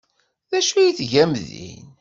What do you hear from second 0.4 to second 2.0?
D acu ay tgam din?